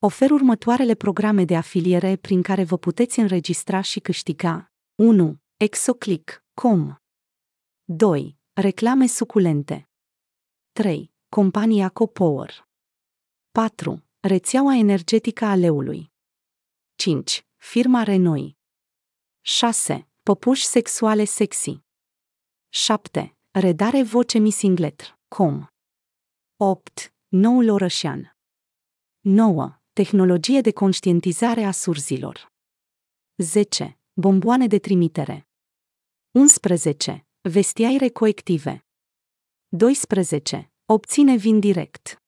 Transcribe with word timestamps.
Ofer 0.00 0.30
următoarele 0.30 0.94
programe 0.94 1.44
de 1.44 1.56
afiliere 1.56 2.16
prin 2.16 2.42
care 2.42 2.64
vă 2.64 2.76
puteți 2.78 3.18
înregistra 3.18 3.80
și 3.80 4.00
câștiga. 4.00 4.72
1. 4.94 5.38
Exoclick.com 5.56 6.94
2. 7.84 8.38
Reclame 8.52 9.06
suculente 9.06 9.88
3. 10.72 11.12
Compania 11.28 11.88
Copower 11.88 12.68
4. 13.50 14.04
Rețeaua 14.20 14.76
energetică 14.76 15.44
a 15.44 15.54
leului 15.54 16.12
5. 16.94 17.46
Firma 17.56 18.02
Renoi 18.02 18.56
6. 19.40 20.08
Păpuși 20.22 20.64
sexuale 20.64 21.24
sexy 21.24 21.80
7. 22.68 23.36
Redare 23.50 24.02
voce 24.02 24.38
missinglet.com 24.38 25.66
8. 26.56 27.14
Noul 27.28 27.68
orășean 27.68 28.36
9. 29.20 29.77
Tehnologie 29.98 30.60
de 30.60 30.72
conștientizare 30.72 31.64
a 31.64 31.70
surzilor 31.70 32.52
10. 33.36 33.98
Bomboane 34.12 34.66
de 34.66 34.78
trimitere 34.78 35.48
11. 36.30 37.26
Vestiaire 37.40 38.08
colective 38.08 38.86
12. 39.76 40.72
Obține 40.84 41.36
vin 41.36 41.60
direct 41.60 42.22